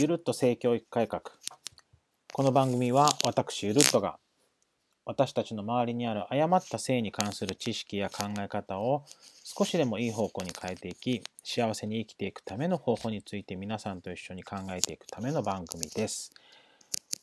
[0.00, 1.24] ゆるっと性教育改革
[2.32, 4.18] この番組は私ゆるっとが
[5.04, 9.04] 私たちの周りにある誤った性に関する知識や考え方を
[9.44, 16.32] 少しでもいい方向に変えていき幸せに生きていくための方法について皆さんと一緒に考えていくための番組です。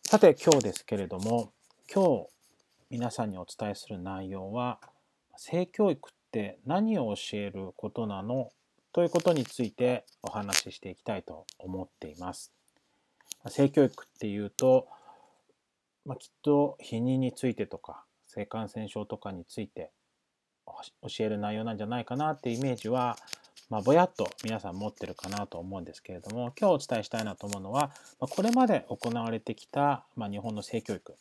[0.04, 1.54] さて今日ですけれども
[1.92, 2.28] 今日
[2.92, 4.78] 皆さんにお伝えする内容は
[5.36, 8.52] 性教育って何を教えることなの？
[8.94, 12.52] ということについてお話ししていきたいと思っています。
[13.50, 14.88] 性教育っていうと、
[16.06, 19.92] まあ、きっと避妊についてとか性感染症とかについて
[20.66, 23.18] 教える内容なんじゃないかなっていうイメージは、
[23.70, 31.16] まあ、ぼやっと皆さん持ってるかなと思うんですけれども今日お伝えしたいなと思うのは、まあ、これまで行われてきた、まあ、日本の性教育っ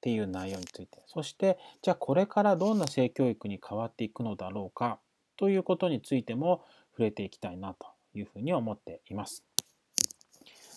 [0.00, 4.98] ていう内容についてそしてじゃあこれからどんな性教育に変わっていくのだろうか
[5.36, 9.44] ということについても触れていきたいなというふうに思っています。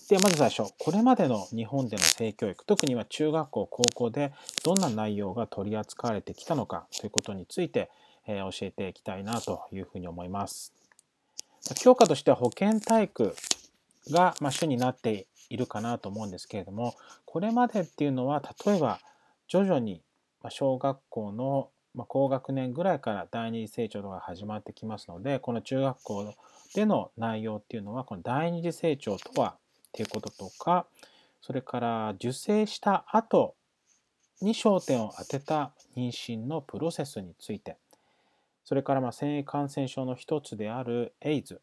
[0.07, 7.89] ではまず最初これまでの日本での性教育特には中学校高校でどんな内容が取り扱われてきたのかということについて、
[8.27, 10.73] えー、教えていきたいなというふうに思います。
[11.79, 13.35] 教科としては保健体育
[14.11, 16.93] が、まあ、主になっているかなと思うんですけれども
[17.25, 18.99] これまでっていうのは例えば
[19.47, 20.03] 徐々に
[20.49, 21.69] 小学校の、
[22.07, 26.35] 高学年ぐらいから第二次成長が始まってきますのでこの中学校
[26.75, 29.55] での内容っていうのはこの第二次成長とは
[29.95, 30.87] っていうこととか
[31.41, 33.55] それから受精した後
[34.41, 37.77] に焦点を当てた妊娠のプロセスについて
[38.65, 41.61] それからまあ性感染症の一つであるエイズ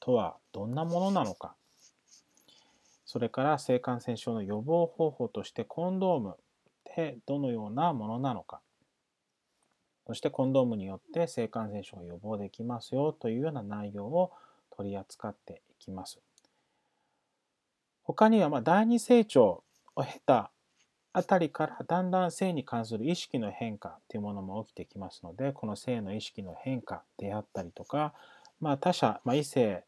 [0.00, 1.54] とはどんなものなのか
[3.06, 6.34] それから性感染症の予防方法としてコンドームっ
[6.84, 8.60] てどのようなものなのか
[10.06, 14.30] そしてコンドームによって性感染症を予防できますよというような内容を
[14.76, 16.20] 取り扱っていきます。
[18.02, 19.62] 他にはま第二成長
[19.96, 20.50] を経た
[21.14, 28.14] あたりからだんだん性に関する意識の変化というものも起きてきますのでこの性の意識の変化であったりとか、
[28.60, 29.84] まあ、他者、まあ、異性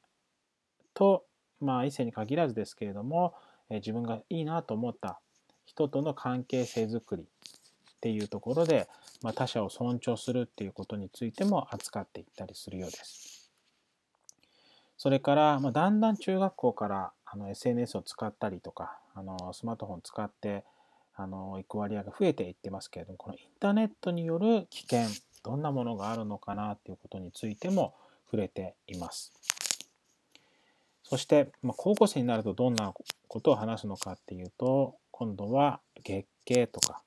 [0.93, 1.25] と、
[1.61, 3.35] まあ、異性に限らずですけれども、
[3.71, 5.19] え自分がいいなと思った
[5.65, 7.27] 人との関係性づくりっ
[8.01, 8.87] ていうところで、
[9.23, 13.51] まあ、他者を尊重するっていうことについても扱っていったりするようです。
[14.99, 20.63] それから、まあ、だんだん中学校からあの SNS を使ったりとかあのスマートフォン使って
[21.17, 25.09] あの行く割合が増えていってますけれどもこのインターネットによる危険
[25.43, 27.95] どんなものがあるのかなっていうことについても
[28.27, 29.33] 触れています。
[31.03, 32.95] そして、まあ、高校生になるとどんな
[33.29, 37.03] ことを話すのかっていうと今度は月経とか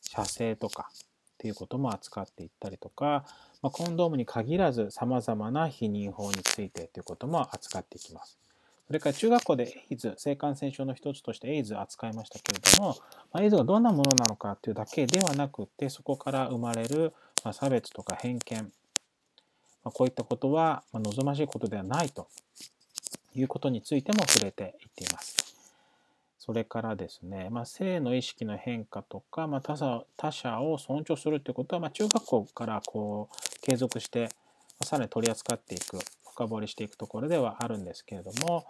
[0.00, 0.96] 射精とかっ
[1.38, 3.24] ていうことも扱っていったりとか、
[3.62, 8.41] まあ、コンドームに限らず様々な避妊法についてということも扱っていきます。
[8.86, 12.96] それから中学校でエイズ、性感染症の一つとしてエイズ扱いましたけれども、
[13.32, 17.12] まあ、エイズがどんなものなのかというだけではなくて、そこから生まれる、
[17.44, 18.72] ま差別とか偏見、
[19.84, 22.28] まあ、こういったことは望ましいことではないと
[23.34, 25.42] いうことについても触れていっています。
[26.44, 34.28] それからですね、まあ、性の意識の変化とか、まあ、他者他者を尊重するということは、まあ、中学校からこう継続して、ま
[34.80, 35.98] あ、さらに取り扱っていく
[36.34, 38.66] 深掘りしていくところではあるんですけれども、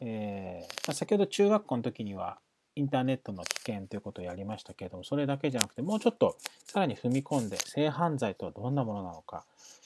[0.00, 2.38] えーま、先ほど中学校の時には
[2.74, 6.36] インターネットの危険ということをやりましたけれどもそれだけじゃなくてもうちょっと
[6.66, 9.44] さらに踏み込んで性犯罪とはどんなものなのか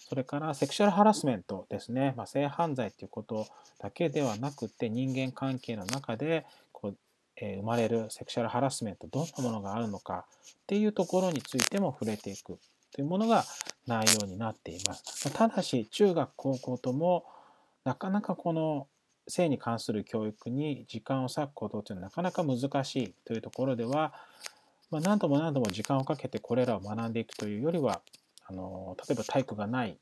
[0.09, 3.47] それからセクシャルハラスメントですね、まあ、性犯罪ということ
[3.79, 6.97] だけではなくて人間関係の中でこう
[7.37, 12.59] え生まれるセクシャルハラスメントどんなものがあるのかっていうところについても触れていく
[12.93, 13.45] というものが
[13.87, 15.33] 内容になっています。
[15.33, 17.25] ただし中学高校とも
[17.85, 18.87] なかなかこの
[19.29, 24.13] 性に関する教育に時間を割くことっていうのはなかなか難しいというところでは、
[24.91, 28.01] まあ、何度も何度も時間をかけてこれらを学んでいくというよりは
[28.47, 29.99] あの例えば体育がない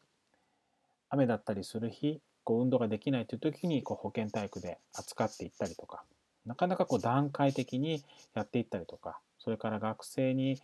[1.10, 6.02] 雨だったりする日こう運動ができないという時にこう保健体育で扱っていったりとか
[6.46, 8.02] なかなかこう段階的に
[8.34, 10.58] やっていったりとかそれから学生に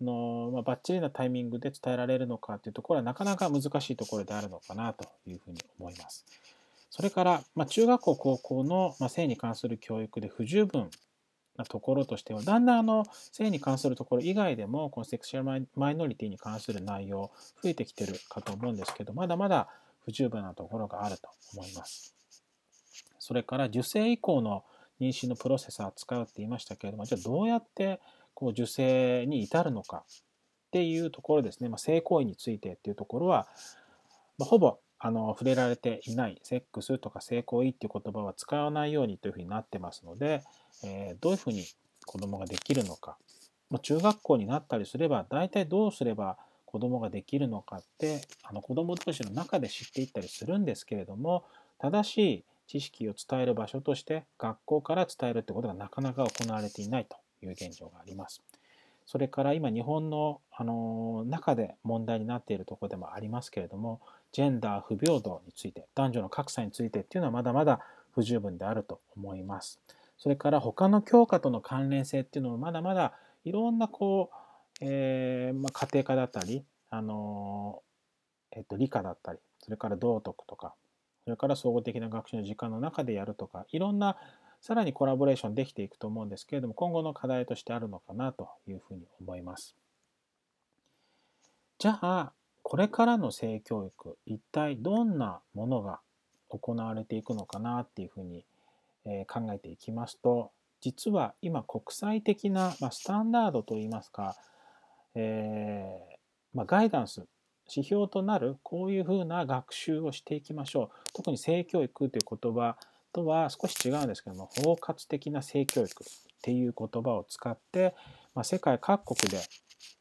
[0.00, 6.24] の、まあ、バッチリなタイミングで伝えられるのかというところはなかなか難しいところであるのかなというふうに思います。
[6.90, 10.90] それから、まあ、中学校高校の、まあ、性に関する教育で不十分
[11.56, 17.30] なところとしてはだんだんあの性に関するところ以外でもこのセクシュアルマイノリティに関する内容
[17.62, 19.68] 増えてきてるかと思うんですけどまだまだ
[20.04, 22.14] 不十分なところがあると思います。
[23.18, 24.64] それから受精以降の
[25.00, 28.00] 妊娠のプロセスを扱うって言いましたけれどもじゃあどうやって
[28.40, 33.46] こう受精に至るのかっていうところですね、まあ、性行為についてっていうところは、
[34.38, 40.42] まあ、ほぼあの触れられていないセックスとか性行為っていう言葉は使わないようにというふうになってますので、
[40.82, 41.64] えー、どういうふうに
[42.06, 43.18] 子供ができるのか、
[43.70, 51.44] まあ、中学校になったりすれば大体どうすれば子供ができるのかってあの子供同士の中で知っていったりするんですけれども
[51.78, 57.16] 正しい知識を伝える場所として学校から伝えるってことがなかなか行われていないと。
[57.42, 58.42] いう現状があります。
[59.06, 64.00] それから今日本のあの中で問題になっているところでもありますけれども
[64.30, 67.80] ジェンダー不平等について男女の格差についてっていうのはまだまだ
[68.14, 69.80] 不十分であると思います。
[70.16, 73.14] それから他の教科との関連性っていうのもまだまだ
[73.44, 77.82] いろんなこう、えーまあ、家庭科だったり、あの
[78.52, 80.74] えっと、理科だったりそれから道徳とか
[81.24, 84.16] それから総合的な学習の時間の中でやるとかいろんな
[84.60, 89.74] さらにコラボレーションできていくと思うんですけれども今後の課題としてあるのかなというふうに思います。
[91.78, 96.00] じゃあこれからの性教育一体どんなものが
[96.48, 98.44] 行われていくのかなっていうふうに
[99.26, 104.36] 考えていきますと実は今国際的なスタンダードといいますか、
[105.14, 106.16] えー
[106.54, 107.26] まあ、ガイダンス
[107.68, 112.76] 指標となるこういうふうな学習をしていきましょう特に性教育という言葉
[113.12, 116.06] とは少し違うんですけども包括的な性教育っ
[116.42, 117.94] ていう言葉を使って、
[118.34, 119.40] まあ、世界各国で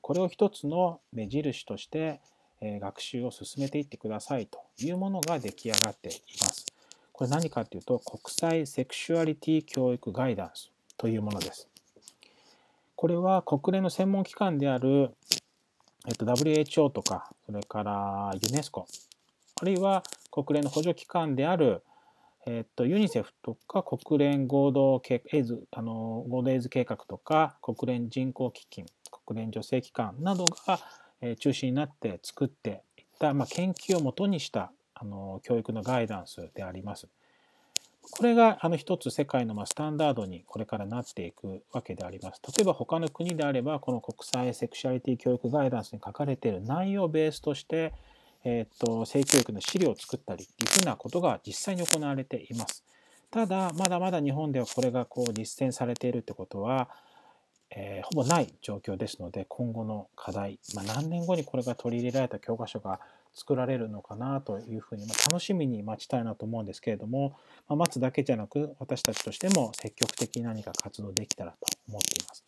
[0.02, 2.22] これを一つの目印として
[2.62, 6.12] 学習を進めていってくださいというものが出来上がってい
[6.42, 6.66] ます。
[7.14, 11.68] これ何かというと国際セクシュアリティ教育ガイダンスというものです。
[12.96, 15.12] これは国連の専門機関である、
[16.08, 18.88] えっと、WHO とかそれからユネスコ
[19.62, 21.82] あるいは国連の補助機関である
[22.46, 28.86] えっと、ユニセフとか国連合同エイズあの合同エイズ計画とか国連人口基金
[29.26, 30.80] 国連女性機関などが、
[31.22, 37.08] え中心になって作っていった、まあ、研究をもとにしたあの教育のガイダンスであります。
[38.12, 42.42] これがあの一つ世界のまあスタンダードにこれからなっていくわけであります。
[42.58, 47.94] 例えば他の国であればこの国際セクシャリティ教育ガイダンスに書かれている内容をベースとして
[48.44, 52.84] えーと、性教育の資料を作ったりっていうふうなことが実際に行われています。
[53.32, 56.90] ただまだまだ日本ではこれがこう実践されているってことは、
[57.70, 63.00] えー、ほぼない状況ですので今後の課題、まあ、何年後にこれが取り入れられた教科書が
[63.36, 67.38] 作られるのかなというふうに、まあ、楽しみに待ちたいなと思うんですけれども、
[67.68, 71.58] まあ、待つだけじゃなく私たちとしても積極的に何か活動できたらと
[71.88, 72.44] 思っています。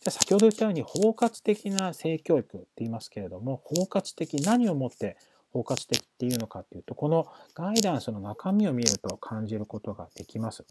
[0.00, 5.18] じゃあ先ほど言ったように包括的な性教育って言いますけれども包括的何をもって
[5.52, 10.64] 包括的っていうのかっていうと、このガイダンスの中身を見ると感じることができます。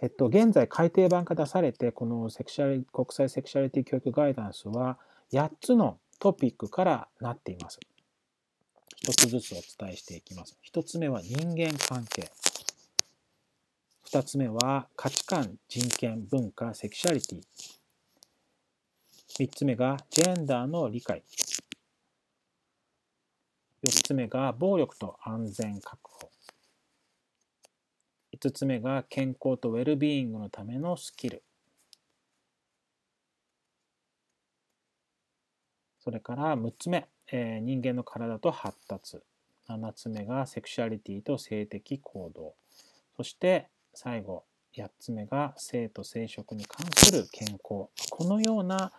[0.00, 4.98] えっと、現在改訂版が出されて、このセクシャリ国際セクシャリティ教育ガイダンスは
[5.32, 7.78] 8つのトピックからなっています。
[8.96, 9.54] 一つずつお
[9.84, 10.56] 伝えしていきます。
[10.62, 12.30] 一つ目は人間関係。
[14.04, 17.40] 二つ目は価値観、人権、文化、セクシャリティ。
[19.28, 21.22] 三つ目がジェンダーの理解。
[23.84, 26.30] 4つ目が暴力と安全確保。
[28.36, 31.42] 5つ目が健康とウェルビーイングのためのスキル。
[35.98, 39.20] それから6つ目、えー、人間の体と発達。
[39.68, 42.54] 7つ目がセクシュアリティと性的行動。
[43.16, 44.44] そして最後、
[44.76, 47.58] 8つ目が性と生殖に関する健康。
[47.60, 48.92] このような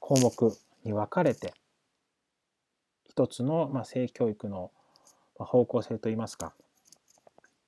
[0.00, 1.54] 項目に分かれて
[3.18, 4.70] 一つの、まあ、性教育の
[5.34, 6.52] 方向性といいますか、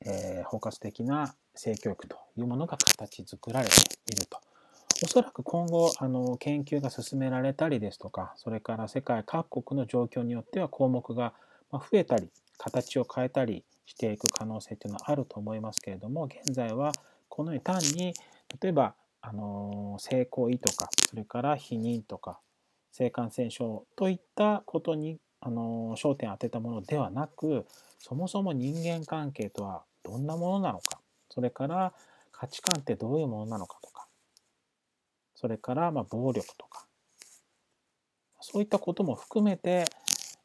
[0.07, 3.75] えー、包括的な性教育というものが形作られて
[4.07, 4.39] いると。
[5.03, 11.33] おそらく今後あの研究が進められたりですとかそれから世界各国の状況によっては項目が
[11.73, 12.29] 増えたり
[12.59, 16.93] 形を変えたりしていく可能性というのはあると思いますけれども現在は
[17.31, 18.15] このように単に
[18.63, 22.39] 例えばあの性行為とかそれから避妊とか
[22.93, 27.67] 性感染症といったことにあの焦点を当てたものではなく
[27.99, 30.99] そもそも人間関係とはどんなものなのか。
[31.29, 31.93] それから
[32.33, 34.07] 価値観ってどういうものなのかとか。
[35.35, 36.87] それからま暴力とか。
[38.41, 39.85] そういったことも含めて、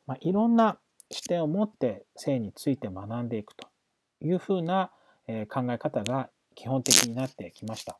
[0.05, 0.77] まあ、いろんな
[1.09, 3.67] 視点を持って性について学んでいくと
[4.21, 4.91] いうふうな
[5.49, 7.97] 考え方が基本的になってきました。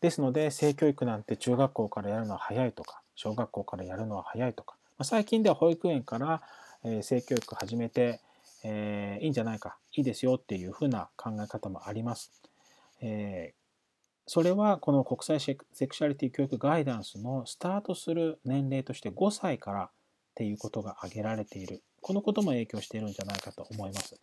[0.00, 6.42] ですので性教育なんて中学校からやるのは早いとか小学校からやるのは早いとかま最近では保育園から、
[6.84, 8.20] え性教育始めて、
[8.62, 12.32] えいいんじゃないかいいですよっていうふうな考え方もあります。
[13.00, 13.54] え
[14.26, 19.90] それはこの国際セクシャリティ教育ガイダンスのスタートする年齢として5歳からっ
[20.34, 24.14] ていうことが挙げられているこのことも影響しているんじゃないかと思います。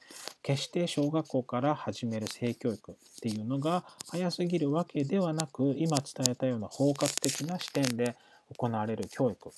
[0.42, 8.16] 決して小学校から始める性教育っていうのが早すぎるわけではなく、今伝えたような包括的な視点で
[8.58, 9.52] 行われる教育、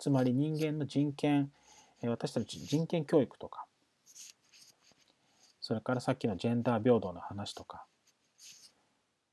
[0.00, 1.52] つまり人間の人権、
[2.02, 3.66] 私たち人権教育とか、
[5.60, 7.84] それからさっきのジェンダー平等の話とか、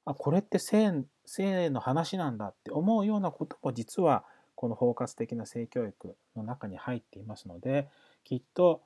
[0.06, 4.24] あ、これって性性の話なんだって思うようなことも実は
[4.56, 7.90] この包括的な性教育の中に入っていますので
[8.24, 8.82] きっと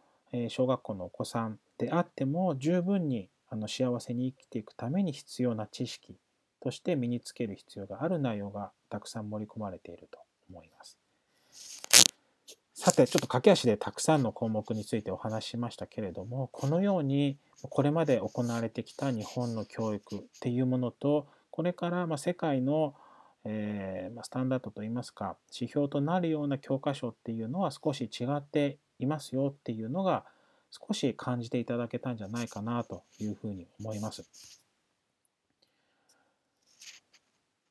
[0.49, 6.15] 小学校のお子さんであっても十分にあの幸せに生きていくために必要な知識
[6.61, 10.19] として身につける必要がある内容がたくさん盛り込まれていると
[10.49, 11.00] 思います。
[12.73, 22.95] さてちょっと駆け足でたくさんの項目についてお話ししましたけれどもこのようにこれまで行われてきた日本の教育っていうものとこれからま世界の
[23.43, 30.25] え、まスタンダードといいますか指標となるような教科書っていうのは少し違っていますよっていうのが
[30.69, 34.23] 少し感じていただけたんじゃないかなというふうに思います。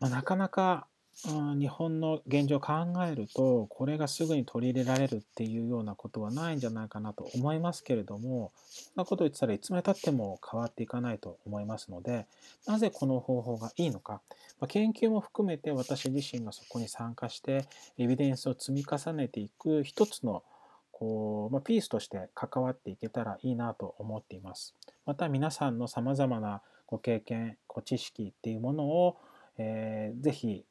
[0.01, 0.87] まあ、なかなか
[1.29, 2.73] 日本の現状を考
[3.07, 12.27] えるとこれがすぐに取り入れられるっていうようなことはないんじゃないかなと思いますけれどもそんなことを言ってたらいつまでたっても変わっていかないと思いますので
[12.67, 14.23] なぜこの方法がいいのか、
[14.61, 17.67] まあ、研究も含めて私自身がそこに参加して
[17.99, 20.43] エビデンスを積み重ねていく一つの
[20.91, 24.75] こう、まあ、ピースとして関わっていけたらいいなと思っています。
[25.07, 29.17] また皆さんのさまざまなご経験ご知識っていうものを、
[29.57, 30.65] えー、ぜひ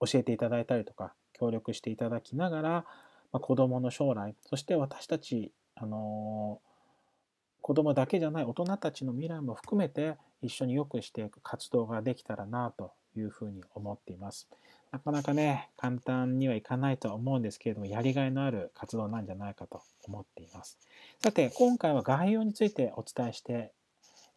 [0.00, 2.84] 教えていただいたりとか協力していただきながら、ま
[3.34, 14.48] あ、子どもの将来そして私たち、あのー、子どもだけじゃない大人たちの未来も含めて一緒に良くしていく活動ができたらなというふうに思っています。
[14.90, 20.78] なかなかね簡単にはいかないとは思うんですけれどもやりがいのある活動なんじゃないかと思っています。
[21.20, 23.72] さて今回は概要についてお伝えして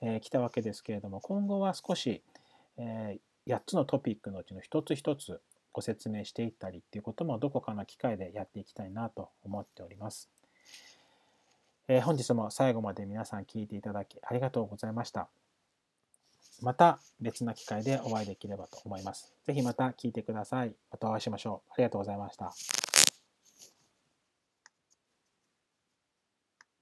[0.02, 2.22] き、えー、たわけですけれども今後は少し、
[2.78, 5.40] えー、8つのトピックのうちの一つ一つ
[5.74, 10.30] ご説明していったりっていうこともどこかの機会でやっていきたいなと思っております。
[11.88, 15.30] えー、本日も最後まで皆さん聞いていただきありがとうございました。
[16.62, 19.34] また別な機会でお会いできればと思います。
[19.46, 20.76] ぜひまた聞いてください。
[20.92, 21.72] またお会いしましょう。
[21.74, 22.81] ありがとうございました。